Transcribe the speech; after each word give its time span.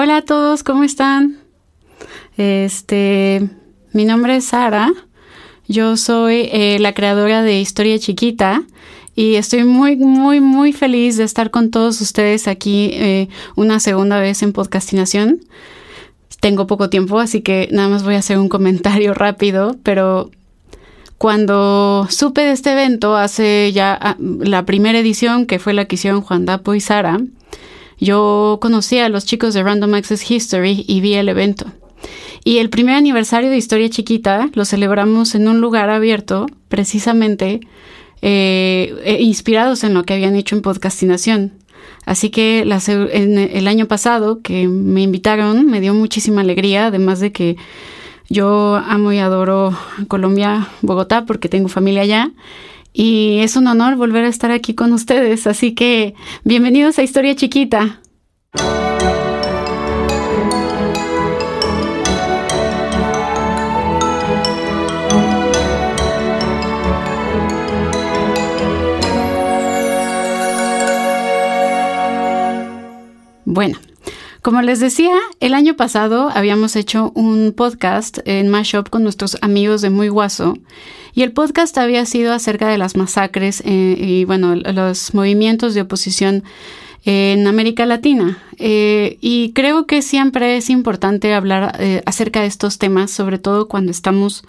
Hola 0.00 0.18
a 0.18 0.22
todos, 0.22 0.62
¿cómo 0.62 0.84
están? 0.84 1.38
Este, 2.36 3.50
mi 3.92 4.04
nombre 4.04 4.36
es 4.36 4.44
Sara. 4.44 4.92
Yo 5.66 5.96
soy 5.96 6.48
eh, 6.52 6.78
la 6.78 6.92
creadora 6.92 7.42
de 7.42 7.58
Historia 7.58 7.98
Chiquita 7.98 8.62
y 9.16 9.34
estoy 9.34 9.64
muy, 9.64 9.96
muy, 9.96 10.38
muy 10.38 10.72
feliz 10.72 11.16
de 11.16 11.24
estar 11.24 11.50
con 11.50 11.72
todos 11.72 12.00
ustedes 12.00 12.46
aquí 12.46 12.90
eh, 12.92 13.28
una 13.56 13.80
segunda 13.80 14.20
vez 14.20 14.44
en 14.44 14.52
podcastinación. 14.52 15.40
Tengo 16.38 16.68
poco 16.68 16.90
tiempo, 16.90 17.18
así 17.18 17.40
que 17.40 17.68
nada 17.72 17.88
más 17.88 18.04
voy 18.04 18.14
a 18.14 18.18
hacer 18.18 18.38
un 18.38 18.48
comentario 18.48 19.14
rápido, 19.24 19.74
pero 19.82 20.30
cuando 21.18 22.06
supe 22.08 22.42
de 22.42 22.52
este 22.52 22.70
evento 22.70 23.16
hace 23.16 23.72
ya 23.72 23.98
ah, 24.00 24.16
la 24.20 24.64
primera 24.64 25.00
edición, 25.00 25.44
que 25.44 25.58
fue 25.58 25.74
la 25.74 25.86
que 25.86 25.96
hicieron 25.96 26.20
Juan 26.20 26.44
Dapo 26.44 26.76
y 26.76 26.80
Sara, 26.80 27.18
yo 27.98 28.58
conocí 28.60 28.98
a 28.98 29.08
los 29.08 29.24
chicos 29.24 29.54
de 29.54 29.62
Random 29.62 29.94
Access 29.94 30.30
History 30.30 30.84
y 30.86 31.00
vi 31.00 31.14
el 31.14 31.28
evento. 31.28 31.66
Y 32.44 32.58
el 32.58 32.70
primer 32.70 32.94
aniversario 32.94 33.50
de 33.50 33.56
Historia 33.56 33.90
Chiquita 33.90 34.50
lo 34.54 34.64
celebramos 34.64 35.34
en 35.34 35.48
un 35.48 35.60
lugar 35.60 35.90
abierto, 35.90 36.46
precisamente 36.68 37.60
eh, 38.22 38.94
eh, 39.04 39.18
inspirados 39.20 39.84
en 39.84 39.94
lo 39.94 40.04
que 40.04 40.14
habían 40.14 40.36
hecho 40.36 40.56
en 40.56 40.62
podcastinación. 40.62 41.52
Así 42.04 42.30
que 42.30 42.62
el 42.62 43.68
año 43.68 43.86
pasado 43.86 44.40
que 44.40 44.66
me 44.66 45.02
invitaron 45.02 45.66
me 45.66 45.80
dio 45.80 45.92
muchísima 45.92 46.40
alegría, 46.40 46.86
además 46.86 47.20
de 47.20 47.32
que 47.32 47.56
yo 48.30 48.76
amo 48.76 49.12
y 49.12 49.18
adoro 49.18 49.76
Colombia, 50.08 50.68
Bogotá, 50.80 51.26
porque 51.26 51.48
tengo 51.48 51.68
familia 51.68 52.02
allá. 52.02 52.30
Y 52.92 53.38
es 53.40 53.56
un 53.56 53.66
honor 53.66 53.96
volver 53.96 54.24
a 54.24 54.28
estar 54.28 54.50
aquí 54.50 54.74
con 54.74 54.92
ustedes. 54.92 55.46
Así 55.46 55.74
que 55.74 56.14
bienvenidos 56.44 56.98
a 56.98 57.02
Historia 57.02 57.34
Chiquita. 57.34 58.00
Bueno, 73.44 73.78
como 74.42 74.62
les 74.62 74.78
decía, 74.78 75.14
el 75.40 75.52
año 75.52 75.74
pasado 75.74 76.30
habíamos 76.32 76.76
hecho 76.76 77.10
un 77.16 77.52
podcast 77.56 78.18
en 78.24 78.48
Mashup 78.48 78.88
con 78.88 79.02
nuestros 79.02 79.36
amigos 79.40 79.82
de 79.82 79.90
Muy 79.90 80.08
Guaso 80.08 80.54
y 81.18 81.24
el 81.24 81.32
podcast 81.32 81.76
había 81.78 82.06
sido 82.06 82.32
acerca 82.32 82.68
de 82.68 82.78
las 82.78 82.96
masacres 82.96 83.60
eh, 83.66 83.96
y, 83.98 84.24
bueno, 84.24 84.54
los 84.54 85.14
movimientos 85.14 85.74
de 85.74 85.80
oposición 85.80 86.44
en 87.04 87.48
América 87.48 87.86
Latina. 87.86 88.38
Eh, 88.56 89.18
y 89.20 89.50
creo 89.52 89.84
que 89.88 90.00
siempre 90.00 90.56
es 90.56 90.70
importante 90.70 91.34
hablar 91.34 91.74
eh, 91.80 92.02
acerca 92.06 92.42
de 92.42 92.46
estos 92.46 92.78
temas, 92.78 93.10
sobre 93.10 93.40
todo 93.40 93.66
cuando 93.66 93.90
estamos 93.90 94.44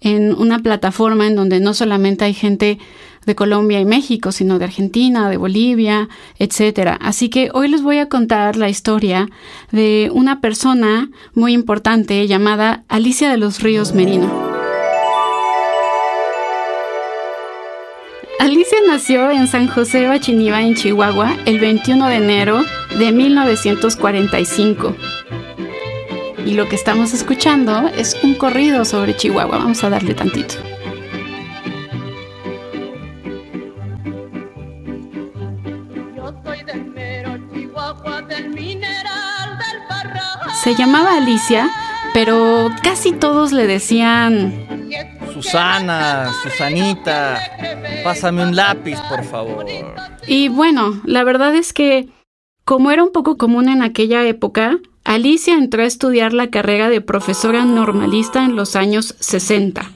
en 0.00 0.32
una 0.32 0.60
plataforma 0.60 1.26
en 1.26 1.34
donde 1.34 1.58
no 1.58 1.74
solamente 1.74 2.24
hay 2.24 2.34
gente 2.34 2.78
de 3.26 3.34
Colombia 3.34 3.80
y 3.80 3.84
México, 3.84 4.30
sino 4.30 4.60
de 4.60 4.66
Argentina, 4.66 5.28
de 5.28 5.38
Bolivia, 5.38 6.08
etc. 6.38 6.98
Así 7.00 7.30
que 7.30 7.50
hoy 7.52 7.66
les 7.66 7.82
voy 7.82 7.98
a 7.98 8.08
contar 8.08 8.54
la 8.54 8.68
historia 8.68 9.28
de 9.72 10.12
una 10.14 10.40
persona 10.40 11.10
muy 11.34 11.52
importante 11.52 12.28
llamada 12.28 12.84
Alicia 12.86 13.28
de 13.28 13.38
los 13.38 13.60
Ríos 13.60 13.92
Merino. 13.92 14.45
Alicia 18.38 18.78
nació 18.86 19.30
en 19.30 19.46
San 19.48 19.66
José 19.66 20.06
Bachiniva, 20.06 20.60
en 20.60 20.74
Chihuahua, 20.74 21.36
el 21.46 21.58
21 21.58 22.06
de 22.08 22.16
enero 22.16 22.64
de 22.98 23.10
1945. 23.10 24.94
Y 26.44 26.52
lo 26.52 26.68
que 26.68 26.76
estamos 26.76 27.14
escuchando 27.14 27.88
es 27.96 28.16
un 28.22 28.34
corrido 28.34 28.84
sobre 28.84 29.16
Chihuahua. 29.16 29.58
Vamos 29.58 29.82
a 29.84 29.90
darle 29.90 30.14
tantito. 30.14 30.54
Se 40.62 40.74
llamaba 40.74 41.16
Alicia, 41.16 41.70
pero 42.12 42.70
casi 42.82 43.12
todos 43.12 43.52
le 43.52 43.66
decían... 43.66 44.66
Susana, 45.32 46.32
Susanita, 46.42 47.55
pásame 48.04 48.42
un 48.42 48.56
lápiz, 48.56 48.98
por 49.08 49.24
favor. 49.24 49.66
Y 50.26 50.48
bueno, 50.48 51.00
la 51.04 51.24
verdad 51.24 51.54
es 51.54 51.72
que, 51.72 52.08
como 52.64 52.90
era 52.90 53.04
un 53.04 53.12
poco 53.12 53.36
común 53.36 53.68
en 53.68 53.82
aquella 53.82 54.24
época, 54.24 54.78
Alicia 55.04 55.54
entró 55.54 55.82
a 55.82 55.86
estudiar 55.86 56.32
la 56.32 56.50
carrera 56.50 56.88
de 56.88 57.00
profesora 57.00 57.64
normalista 57.64 58.44
en 58.44 58.56
los 58.56 58.74
años 58.74 59.14
60. 59.20 59.90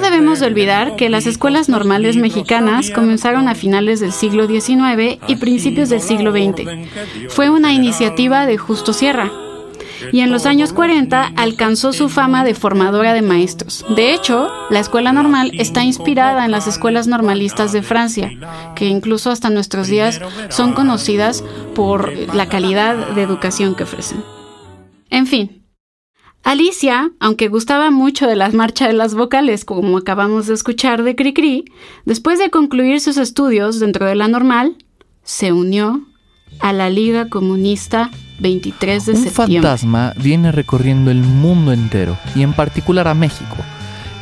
No 0.00 0.06
debemos 0.10 0.40
de 0.40 0.46
olvidar 0.46 0.96
que 0.96 1.10
las 1.10 1.26
escuelas 1.26 1.68
normales 1.68 2.16
mexicanas 2.16 2.90
comenzaron 2.90 3.48
a 3.48 3.54
finales 3.54 4.00
del 4.00 4.12
siglo 4.12 4.46
XIX 4.46 5.18
y 5.28 5.36
principios 5.36 5.90
del 5.90 6.00
siglo 6.00 6.32
XX. 6.32 6.62
Fue 7.28 7.50
una 7.50 7.74
iniciativa 7.74 8.46
de 8.46 8.56
Justo 8.56 8.94
Sierra, 8.94 9.30
y 10.10 10.20
en 10.20 10.32
los 10.32 10.46
años 10.46 10.72
40 10.72 11.32
alcanzó 11.36 11.92
su 11.92 12.08
fama 12.08 12.44
de 12.44 12.54
formadora 12.54 13.12
de 13.12 13.20
maestros. 13.20 13.84
De 13.94 14.14
hecho, 14.14 14.50
la 14.70 14.80
escuela 14.80 15.12
normal 15.12 15.50
está 15.52 15.84
inspirada 15.84 16.46
en 16.46 16.50
las 16.50 16.66
escuelas 16.66 17.06
normalistas 17.06 17.70
de 17.72 17.82
Francia, 17.82 18.30
que 18.74 18.86
incluso 18.86 19.30
hasta 19.30 19.50
nuestros 19.50 19.88
días 19.88 20.18
son 20.48 20.72
conocidas 20.72 21.44
por 21.74 22.10
la 22.34 22.48
calidad 22.48 22.96
de 23.08 23.20
educación 23.20 23.74
que 23.74 23.82
ofrecen. 23.82 24.24
En 25.10 25.26
fin, 25.26 25.59
Alicia, 26.42 27.10
aunque 27.20 27.48
gustaba 27.48 27.90
mucho 27.90 28.26
de 28.26 28.34
las 28.34 28.54
marchas 28.54 28.88
de 28.88 28.94
las 28.94 29.14
vocales, 29.14 29.64
como 29.64 29.98
acabamos 29.98 30.46
de 30.46 30.54
escuchar 30.54 31.02
de 31.02 31.14
Cricri, 31.14 31.64
después 32.06 32.38
de 32.38 32.50
concluir 32.50 33.00
sus 33.00 33.18
estudios 33.18 33.78
dentro 33.78 34.06
de 34.06 34.14
la 34.14 34.26
normal, 34.26 34.76
se 35.22 35.52
unió 35.52 36.02
a 36.60 36.72
la 36.72 36.88
Liga 36.90 37.28
Comunista 37.28 38.10
23 38.40 39.06
de 39.06 39.16
septiembre. 39.16 39.56
Un 39.58 39.62
fantasma 39.62 40.14
viene 40.16 40.50
recorriendo 40.50 41.10
el 41.10 41.20
mundo 41.20 41.72
entero 41.72 42.16
y 42.34 42.42
en 42.42 42.54
particular 42.54 43.06
a 43.06 43.14
México. 43.14 43.56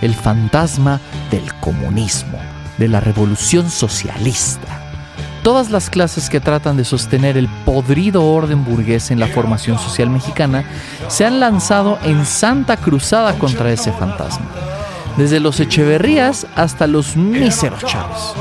El 0.02 0.14
fantasma 0.14 1.00
del 1.30 1.54
comunismo, 1.60 2.38
de 2.78 2.88
la 2.88 3.00
revolución 3.00 3.70
socialista 3.70 4.77
Todas 5.48 5.70
las 5.70 5.88
clases 5.88 6.28
que 6.28 6.40
tratan 6.40 6.76
de 6.76 6.84
sostener 6.84 7.38
el 7.38 7.48
podrido 7.64 8.22
orden 8.22 8.66
burgués 8.66 9.10
en 9.10 9.18
la 9.18 9.28
formación 9.28 9.78
social 9.78 10.10
mexicana 10.10 10.62
se 11.08 11.24
han 11.24 11.40
lanzado 11.40 11.98
en 12.04 12.26
santa 12.26 12.76
cruzada 12.76 13.32
contra 13.38 13.72
ese 13.72 13.90
fantasma. 13.90 14.44
Desde 15.16 15.40
los 15.40 15.58
Echeverrías 15.58 16.46
hasta 16.54 16.86
los 16.86 17.16
míseros 17.16 17.82
chavos. 17.82 18.34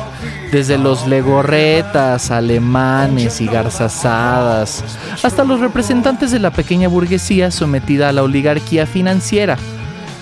Desde 0.52 0.78
los 0.78 1.08
legorretas, 1.08 2.30
alemanes 2.30 3.40
y 3.40 3.46
garzasadas, 3.46 4.84
hasta 5.24 5.46
los 5.46 5.62
representantes 5.62 6.32
de 6.32 6.40
la 6.40 6.52
pequeña 6.52 6.90
burguesía 6.90 7.52
sometida 7.52 8.10
a 8.10 8.12
la 8.12 8.24
oligarquía 8.24 8.86
financiera, 8.86 9.58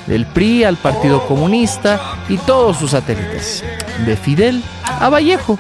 del 0.06 0.28
PRI 0.28 0.66
al 0.66 0.78
Partido 0.78 1.26
Comunista 1.26 2.00
y 2.30 2.38
todos 2.38 2.78
sus 2.78 2.92
satélites, 2.92 3.64
de 4.06 4.16
Fidel 4.16 4.64
a 4.84 5.10
Vallejo, 5.10 5.58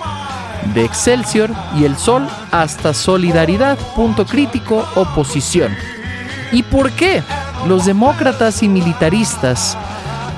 de 0.73 0.83
Excelsior 0.83 1.49
y 1.77 1.85
El 1.85 1.97
Sol 1.97 2.27
hasta 2.51 2.93
Solidaridad, 2.93 3.77
punto 3.95 4.25
crítico, 4.25 4.85
oposición. 4.95 5.75
¿Y 6.51 6.63
por 6.63 6.91
qué? 6.91 7.23
Los 7.67 7.85
demócratas 7.85 8.63
y 8.63 8.69
militaristas, 8.69 9.77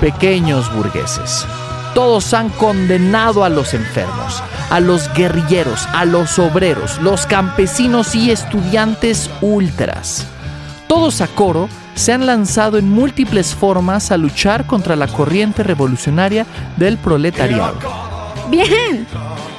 pequeños 0.00 0.72
burgueses, 0.74 1.46
todos 1.94 2.32
han 2.34 2.50
condenado 2.50 3.44
a 3.44 3.48
los 3.48 3.74
enfermos, 3.74 4.42
a 4.70 4.80
los 4.80 5.12
guerrilleros, 5.14 5.86
a 5.92 6.04
los 6.04 6.38
obreros, 6.38 7.00
los 7.02 7.26
campesinos 7.26 8.14
y 8.14 8.30
estudiantes 8.30 9.30
ultras. 9.40 10.26
Todos 10.86 11.20
a 11.20 11.26
coro 11.26 11.68
se 11.94 12.12
han 12.12 12.26
lanzado 12.26 12.78
en 12.78 12.88
múltiples 12.88 13.54
formas 13.54 14.12
a 14.12 14.16
luchar 14.16 14.66
contra 14.66 14.94
la 14.94 15.08
corriente 15.08 15.62
revolucionaria 15.62 16.46
del 16.76 16.96
proletariado. 16.96 17.78
Bien, 18.48 19.06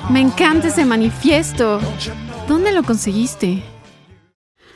me 0.10 0.22
encanta 0.22 0.70
ese 0.70 0.86
manifiesto. 0.86 1.80
¿Dónde 2.48 2.72
lo 2.72 2.84
conseguiste? 2.84 3.62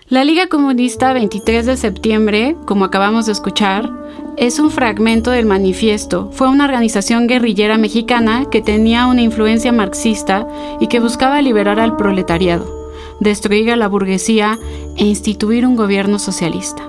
La 0.07 0.23
Liga 0.23 0.47
Comunista 0.47 1.11
23 1.13 1.65
de 1.65 1.77
septiembre, 1.77 2.55
como 2.65 2.85
acabamos 2.85 3.25
de 3.25 3.31
escuchar, 3.31 3.89
es 4.37 4.59
un 4.59 4.69
fragmento 4.69 5.31
del 5.31 5.45
manifiesto. 5.45 6.29
Fue 6.31 6.49
una 6.49 6.65
organización 6.65 7.27
guerrillera 7.27 7.77
mexicana 7.77 8.45
que 8.51 8.61
tenía 8.61 9.07
una 9.07 9.21
influencia 9.21 9.71
marxista 9.71 10.47
y 10.79 10.87
que 10.87 10.99
buscaba 10.99 11.41
liberar 11.41 11.79
al 11.79 11.95
proletariado, 11.95 12.91
destruir 13.19 13.71
a 13.71 13.75
la 13.75 13.87
burguesía 13.87 14.59
e 14.97 15.05
instituir 15.05 15.65
un 15.65 15.75
gobierno 15.75 16.19
socialista. 16.19 16.83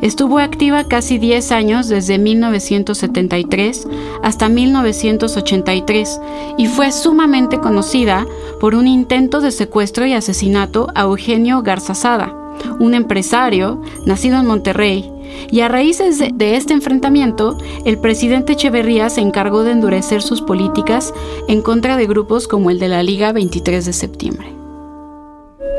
Estuvo 0.00 0.38
activa 0.38 0.84
casi 0.84 1.18
10 1.18 1.52
años 1.52 1.88
desde 1.88 2.18
1973 2.18 3.86
hasta 4.22 4.48
1983 4.48 6.20
y 6.56 6.66
fue 6.66 6.92
sumamente 6.92 7.58
conocida 7.58 8.26
por 8.60 8.74
un 8.74 8.86
intento 8.86 9.40
de 9.40 9.50
secuestro 9.50 10.06
y 10.06 10.12
asesinato 10.12 10.88
a 10.94 11.02
Eugenio 11.02 11.62
Garzazada, 11.62 12.32
un 12.78 12.94
empresario 12.94 13.82
nacido 14.06 14.38
en 14.38 14.46
Monterrey. 14.46 15.12
Y 15.50 15.60
a 15.60 15.68
raíces 15.68 16.18
de 16.18 16.56
este 16.56 16.74
enfrentamiento, 16.74 17.58
el 17.84 17.98
presidente 17.98 18.54
Echeverría 18.54 19.10
se 19.10 19.20
encargó 19.20 19.62
de 19.62 19.72
endurecer 19.72 20.22
sus 20.22 20.42
políticas 20.42 21.12
en 21.48 21.62
contra 21.62 21.96
de 21.96 22.06
grupos 22.06 22.48
como 22.48 22.70
el 22.70 22.78
de 22.78 22.88
la 22.88 23.02
Liga 23.02 23.32
23 23.32 23.84
de 23.84 23.92
septiembre. 23.92 24.58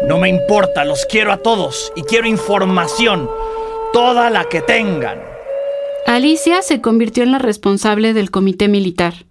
No 0.08 0.18
me 0.18 0.30
importa, 0.30 0.86
los 0.86 1.06
quiero 1.06 1.32
a 1.32 1.38
todos 1.38 1.92
y 1.96 2.04
quiero 2.04 2.28
información, 2.28 3.30
toda 3.94 4.30
la 4.30 4.46
que 4.46 4.62
tengan. 4.62 5.20
Alicia 6.06 6.62
se 6.62 6.82
convirtió 6.82 7.24
en 7.24 7.32
la 7.32 7.40
responsable 7.40 8.14
del 8.14 8.32
comité 8.32 8.68
militar 8.68 9.26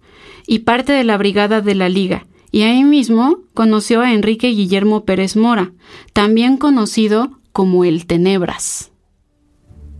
y 0.47 0.59
parte 0.59 0.93
de 0.93 1.03
la 1.03 1.17
brigada 1.17 1.61
de 1.61 1.75
la 1.75 1.89
Liga, 1.89 2.25
y 2.51 2.63
ahí 2.63 2.83
mismo 2.83 3.39
conoció 3.53 4.01
a 4.01 4.13
Enrique 4.13 4.47
Guillermo 4.47 5.05
Pérez 5.05 5.35
Mora, 5.35 5.71
también 6.13 6.57
conocido 6.57 7.31
como 7.51 7.83
el 7.83 8.05
Tenebras. 8.05 8.91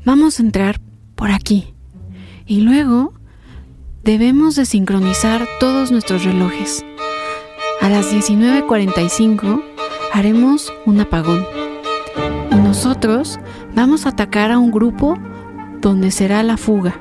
Vamos 0.06 0.40
a 0.40 0.44
entrar 0.44 0.80
por 1.16 1.32
aquí 1.32 1.74
y 2.48 2.62
luego 2.62 3.14
debemos 4.04 4.56
de 4.56 4.66
sincronizar 4.66 5.48
todos 5.60 5.92
nuestros 5.92 6.24
relojes. 6.24 6.84
A 7.82 7.90
las 7.90 8.12
19:45 8.12 9.62
haremos 10.14 10.74
un 10.86 11.00
apagón 11.00 11.46
y 12.52 12.56
nosotros 12.56 13.40
vamos 13.76 14.06
a 14.06 14.10
atacar 14.10 14.52
a 14.52 14.60
un 14.60 14.72
grupo 14.72 15.18
donde 15.82 16.12
será 16.12 16.44
la 16.44 16.58
fuga, 16.58 17.00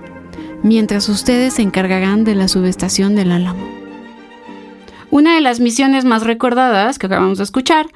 mientras 0.62 1.09
ustedes 1.09 1.55
se 1.55 1.62
encargarán 1.62 2.25
de 2.25 2.35
la 2.35 2.49
subestación 2.49 3.15
del 3.15 3.32
Álamo. 3.32 3.79
Una 5.11 5.35
de 5.35 5.41
las 5.41 5.59
misiones 5.59 6.05
más 6.05 6.23
recordadas 6.25 6.99
que 6.99 7.06
acabamos 7.06 7.38
de 7.38 7.44
escuchar 7.44 7.87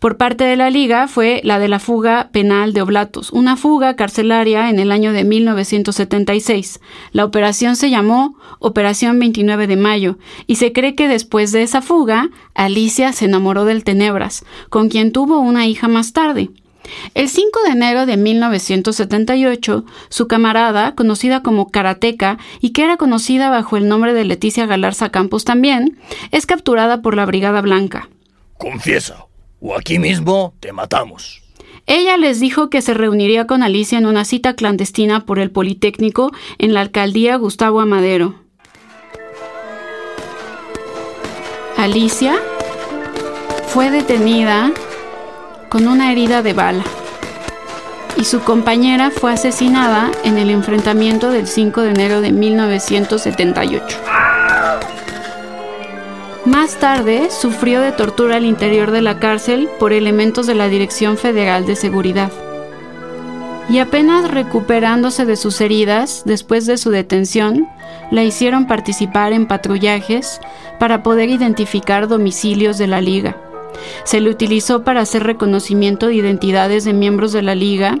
por 0.00 0.18
parte 0.18 0.44
de 0.44 0.54
la 0.54 0.68
Liga 0.68 1.08
fue 1.08 1.40
la 1.42 1.58
de 1.58 1.68
la 1.68 1.78
fuga 1.78 2.28
penal 2.30 2.74
de 2.74 2.82
Oblatos, 2.82 3.30
una 3.32 3.56
fuga 3.56 3.96
carcelaria 3.96 4.68
en 4.68 4.78
el 4.78 4.92
año 4.92 5.12
de 5.12 5.24
1976. 5.24 6.80
La 7.12 7.24
operación 7.24 7.74
se 7.74 7.88
llamó 7.88 8.36
Operación 8.58 9.18
29 9.18 9.66
de 9.66 9.76
Mayo 9.76 10.18
y 10.46 10.56
se 10.56 10.72
cree 10.72 10.94
que 10.94 11.08
después 11.08 11.52
de 11.52 11.62
esa 11.62 11.80
fuga, 11.80 12.28
Alicia 12.54 13.12
se 13.12 13.24
enamoró 13.24 13.64
del 13.64 13.82
Tenebras, 13.82 14.44
con 14.68 14.90
quien 14.90 15.10
tuvo 15.10 15.40
una 15.40 15.66
hija 15.66 15.88
más 15.88 16.12
tarde. 16.12 16.50
El 17.14 17.28
5 17.28 17.60
de 17.66 17.72
enero 17.72 18.06
de 18.06 18.16
1978, 18.16 19.84
su 20.08 20.28
camarada, 20.28 20.94
conocida 20.94 21.42
como 21.42 21.70
Karateka 21.70 22.38
y 22.60 22.70
que 22.70 22.84
era 22.84 22.96
conocida 22.96 23.50
bajo 23.50 23.76
el 23.76 23.88
nombre 23.88 24.14
de 24.14 24.24
Leticia 24.24 24.66
Galarza 24.66 25.10
Campos 25.10 25.44
también, 25.44 25.98
es 26.30 26.46
capturada 26.46 27.02
por 27.02 27.16
la 27.16 27.26
Brigada 27.26 27.60
Blanca. 27.60 28.08
Confiesa, 28.56 29.26
o 29.60 29.76
aquí 29.76 29.98
mismo 29.98 30.54
te 30.60 30.72
matamos. 30.72 31.42
Ella 31.86 32.16
les 32.18 32.38
dijo 32.38 32.68
que 32.68 32.82
se 32.82 32.92
reuniría 32.92 33.46
con 33.46 33.62
Alicia 33.62 33.96
en 33.96 34.06
una 34.06 34.24
cita 34.24 34.54
clandestina 34.54 35.24
por 35.24 35.38
el 35.38 35.50
Politécnico 35.50 36.32
en 36.58 36.74
la 36.74 36.82
alcaldía 36.82 37.36
Gustavo 37.36 37.80
Amadero. 37.80 38.34
Alicia 41.78 42.36
fue 43.68 43.90
detenida 43.90 44.72
con 45.68 45.88
una 45.88 46.12
herida 46.12 46.42
de 46.42 46.52
bala 46.52 46.84
y 48.18 48.24
su 48.24 48.40
compañera 48.40 49.10
fue 49.10 49.32
asesinada 49.32 50.10
en 50.24 50.38
el 50.38 50.50
enfrentamiento 50.50 51.30
del 51.30 51.46
5 51.46 51.82
de 51.82 51.90
enero 51.90 52.20
de 52.20 52.32
1978. 52.32 53.84
Más 56.44 56.76
tarde 56.76 57.28
sufrió 57.30 57.80
de 57.80 57.92
tortura 57.92 58.36
al 58.36 58.44
interior 58.44 58.90
de 58.90 59.02
la 59.02 59.20
cárcel 59.20 59.68
por 59.78 59.92
elementos 59.92 60.46
de 60.46 60.54
la 60.54 60.68
Dirección 60.68 61.16
Federal 61.16 61.66
de 61.66 61.76
Seguridad. 61.76 62.32
Y 63.68 63.80
apenas 63.80 64.30
recuperándose 64.30 65.26
de 65.26 65.36
sus 65.36 65.60
heridas 65.60 66.22
después 66.24 66.64
de 66.66 66.78
su 66.78 66.90
detención, 66.90 67.68
la 68.10 68.24
hicieron 68.24 68.66
participar 68.66 69.32
en 69.32 69.46
patrullajes 69.46 70.40
para 70.80 71.02
poder 71.02 71.28
identificar 71.28 72.08
domicilios 72.08 72.78
de 72.78 72.86
la 72.86 73.00
liga. 73.02 73.36
Se 74.04 74.20
le 74.20 74.30
utilizó 74.30 74.82
para 74.82 75.00
hacer 75.00 75.24
reconocimiento 75.24 76.06
de 76.06 76.14
identidades 76.14 76.84
de 76.84 76.92
miembros 76.92 77.32
de 77.32 77.42
la 77.42 77.54
liga 77.54 77.98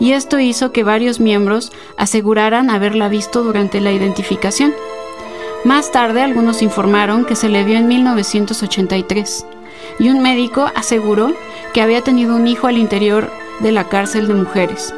y 0.00 0.12
esto 0.12 0.38
hizo 0.38 0.72
que 0.72 0.84
varios 0.84 1.20
miembros 1.20 1.72
aseguraran 1.96 2.70
haberla 2.70 3.08
visto 3.08 3.42
durante 3.42 3.80
la 3.80 3.92
identificación. 3.92 4.74
Más 5.64 5.92
tarde 5.92 6.22
algunos 6.22 6.62
informaron 6.62 7.24
que 7.24 7.36
se 7.36 7.48
le 7.48 7.64
vio 7.64 7.76
en 7.78 7.88
1983 7.88 9.46
y 9.98 10.08
un 10.08 10.20
médico 10.20 10.70
aseguró 10.74 11.32
que 11.72 11.82
había 11.82 12.02
tenido 12.02 12.34
un 12.34 12.46
hijo 12.46 12.66
al 12.66 12.78
interior 12.78 13.30
de 13.60 13.72
la 13.72 13.88
cárcel 13.88 14.26
de 14.26 14.34
mujeres. 14.34 14.94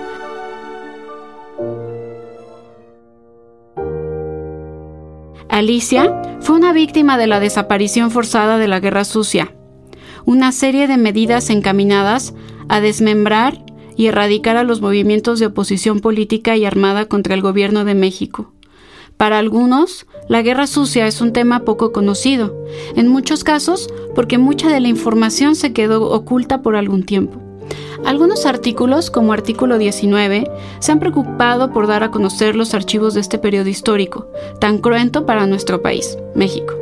Alicia 5.49 6.21
fue 6.41 6.57
una 6.57 6.73
víctima 6.73 7.17
de 7.17 7.27
la 7.27 7.39
desaparición 7.39 8.11
forzada 8.11 8.59
de 8.59 8.67
la 8.67 8.81
Guerra 8.81 9.05
Sucia, 9.05 9.55
una 10.27 10.53
serie 10.53 10.87
de 10.89 10.97
medidas 10.97 11.51
encaminadas 11.51 12.35
a 12.69 12.81
desmembrar 12.81 13.65
y 13.97 14.07
erradicar 14.07 14.57
a 14.57 14.65
los 14.65 14.81
movimientos 14.81 15.39
de 15.39 15.47
oposición 15.47 16.01
política 16.01 16.57
y 16.57 16.65
armada 16.65 17.07
contra 17.07 17.35
el 17.35 17.43
gobierno 17.43 17.85
de 17.85 17.95
México. 17.95 18.53
Para 19.17 19.39
algunos, 19.39 20.07
la 20.29 20.43
guerra 20.43 20.67
sucia 20.67 21.07
es 21.07 21.21
un 21.21 21.33
tema 21.33 21.61
poco 21.61 21.93
conocido, 21.93 22.65
en 22.97 23.09
muchos 23.09 23.45
casos 23.45 23.89
porque 24.15 24.39
mucha 24.39 24.69
de 24.69 24.81
la 24.81 24.89
información 24.89 25.55
se 25.55 25.73
quedó 25.73 26.11
oculta 26.11 26.63
por 26.63 26.75
algún 26.75 27.05
tiempo. 27.05 27.41
Algunos 28.05 28.45
artículos, 28.45 29.11
como 29.11 29.33
artículo 29.33 29.79
19, 29.79 30.51
se 30.81 30.93
han 30.93 30.99
preocupado 30.99 31.73
por 31.73 31.87
dar 31.87 32.03
a 32.03 32.11
conocer 32.11 32.55
los 32.55 32.75
archivos 32.75 33.15
de 33.15 33.21
este 33.21 33.39
periodo 33.39 33.69
histórico, 33.69 34.29
tan 34.61 34.79
cruento 34.79 35.25
para 35.25 35.47
nuestro 35.47 35.81
país, 35.81 36.19
México. 36.35 36.75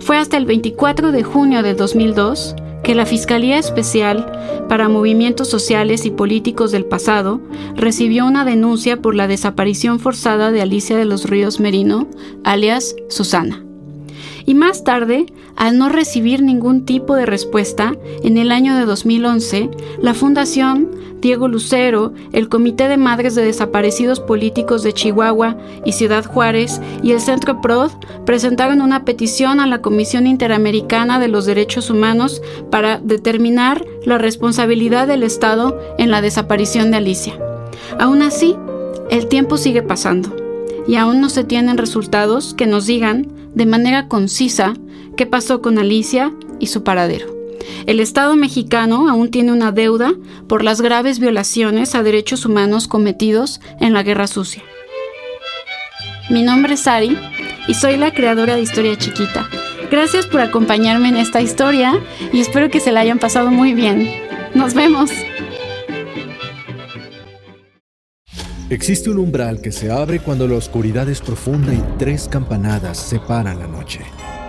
Fue 0.00 0.18
hasta 0.18 0.36
el 0.36 0.44
24 0.44 1.12
de 1.12 1.22
junio 1.22 1.62
de 1.62 1.74
2002 1.74 2.54
que 2.88 2.94
la 2.94 3.04
Fiscalía 3.04 3.58
Especial 3.58 4.32
para 4.66 4.88
Movimientos 4.88 5.46
Sociales 5.48 6.06
y 6.06 6.10
Políticos 6.10 6.72
del 6.72 6.86
Pasado 6.86 7.38
recibió 7.76 8.24
una 8.24 8.46
denuncia 8.46 9.02
por 9.02 9.14
la 9.14 9.28
desaparición 9.28 10.00
forzada 10.00 10.52
de 10.52 10.62
Alicia 10.62 10.96
de 10.96 11.04
los 11.04 11.28
Ríos 11.28 11.60
Merino, 11.60 12.08
alias 12.44 12.96
Susana. 13.10 13.67
Y 14.48 14.54
más 14.54 14.82
tarde, 14.82 15.26
al 15.56 15.76
no 15.76 15.90
recibir 15.90 16.40
ningún 16.40 16.86
tipo 16.86 17.14
de 17.14 17.26
respuesta, 17.26 17.94
en 18.22 18.38
el 18.38 18.50
año 18.50 18.78
de 18.78 18.86
2011, 18.86 19.68
la 20.00 20.14
Fundación 20.14 20.88
Diego 21.20 21.48
Lucero, 21.48 22.14
el 22.32 22.48
Comité 22.48 22.88
de 22.88 22.96
Madres 22.96 23.34
de 23.34 23.44
Desaparecidos 23.44 24.20
Políticos 24.20 24.82
de 24.82 24.94
Chihuahua 24.94 25.58
y 25.84 25.92
Ciudad 25.92 26.24
Juárez 26.24 26.80
y 27.02 27.12
el 27.12 27.20
Centro 27.20 27.60
PROD 27.60 27.90
presentaron 28.24 28.80
una 28.80 29.04
petición 29.04 29.60
a 29.60 29.66
la 29.66 29.82
Comisión 29.82 30.26
Interamericana 30.26 31.20
de 31.20 31.28
los 31.28 31.44
Derechos 31.44 31.90
Humanos 31.90 32.40
para 32.70 33.00
determinar 33.00 33.84
la 34.06 34.16
responsabilidad 34.16 35.06
del 35.06 35.24
Estado 35.24 35.78
en 35.98 36.10
la 36.10 36.22
desaparición 36.22 36.90
de 36.90 36.96
Alicia. 36.96 37.38
Aún 37.98 38.22
así, 38.22 38.56
el 39.10 39.26
tiempo 39.28 39.58
sigue 39.58 39.82
pasando 39.82 40.34
y 40.86 40.96
aún 40.96 41.20
no 41.20 41.28
se 41.28 41.44
tienen 41.44 41.76
resultados 41.76 42.54
que 42.54 42.66
nos 42.66 42.86
digan 42.86 43.37
de 43.54 43.66
manera 43.66 44.08
concisa 44.08 44.74
qué 45.16 45.26
pasó 45.26 45.60
con 45.60 45.78
Alicia 45.78 46.32
y 46.60 46.68
su 46.68 46.84
paradero. 46.84 47.26
El 47.86 48.00
Estado 48.00 48.36
mexicano 48.36 49.08
aún 49.08 49.30
tiene 49.30 49.52
una 49.52 49.72
deuda 49.72 50.12
por 50.46 50.64
las 50.64 50.80
graves 50.80 51.18
violaciones 51.18 51.94
a 51.94 52.02
derechos 52.02 52.44
humanos 52.44 52.88
cometidos 52.88 53.60
en 53.80 53.92
la 53.92 54.02
Guerra 54.02 54.26
Sucia. 54.26 54.62
Mi 56.30 56.42
nombre 56.42 56.74
es 56.74 56.80
Sari 56.80 57.18
y 57.66 57.74
soy 57.74 57.96
la 57.96 58.12
creadora 58.12 58.56
de 58.56 58.62
Historia 58.62 58.96
Chiquita. 58.96 59.48
Gracias 59.90 60.26
por 60.26 60.40
acompañarme 60.40 61.08
en 61.08 61.16
esta 61.16 61.40
historia 61.40 61.98
y 62.32 62.40
espero 62.40 62.70
que 62.70 62.80
se 62.80 62.92
la 62.92 63.00
hayan 63.00 63.18
pasado 63.18 63.50
muy 63.50 63.72
bien. 63.72 64.10
Nos 64.54 64.74
vemos. 64.74 65.10
Existe 68.70 69.08
un 69.08 69.18
umbral 69.18 69.62
que 69.62 69.72
se 69.72 69.90
abre 69.90 70.20
cuando 70.20 70.46
la 70.46 70.56
oscuridad 70.56 71.08
es 71.08 71.22
profunda 71.22 71.72
y 71.72 71.82
tres 71.98 72.28
campanadas 72.28 72.98
separan 72.98 73.58
la 73.58 73.66
noche. 73.66 74.00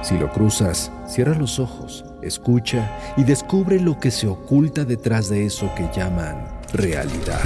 Si 0.02 0.18
lo 0.18 0.30
cruzas, 0.30 0.92
cierra 1.08 1.36
los 1.36 1.58
ojos, 1.58 2.04
escucha 2.22 2.98
y 3.16 3.24
descubre 3.24 3.80
lo 3.80 3.98
que 3.98 4.12
se 4.12 4.28
oculta 4.28 4.84
detrás 4.84 5.30
de 5.30 5.46
eso 5.46 5.72
que 5.74 5.88
llaman 5.96 6.46
realidad. 6.74 7.40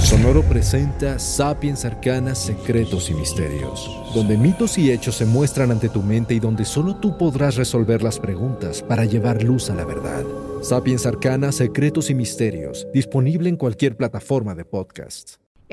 Sonoro 0.00 0.42
presenta 0.42 1.18
Sapiens 1.18 1.84
Arcanas, 1.84 2.38
Secretos 2.38 3.10
y 3.10 3.14
Misterios, 3.14 3.90
donde 4.14 4.38
mitos 4.38 4.78
y 4.78 4.90
hechos 4.90 5.16
se 5.16 5.26
muestran 5.26 5.70
ante 5.70 5.90
tu 5.90 6.02
mente 6.02 6.32
y 6.32 6.40
donde 6.40 6.64
solo 6.64 6.96
tú 6.96 7.18
podrás 7.18 7.56
resolver 7.56 8.02
las 8.02 8.18
preguntas 8.18 8.80
para 8.80 9.04
llevar 9.04 9.42
luz 9.42 9.68
a 9.68 9.74
la 9.74 9.84
verdad. 9.84 10.24
Sapiens 10.62 11.04
Arcanas, 11.04 11.56
Secretos 11.56 12.08
y 12.08 12.14
Misterios, 12.14 12.86
disponible 12.94 13.50
en 13.50 13.56
cualquier 13.56 13.98
plataforma 13.98 14.54
de 14.54 14.64
podcasts. 14.64 15.43